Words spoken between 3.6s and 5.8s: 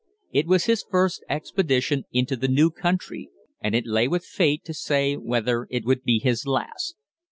and it lay with fate to say whether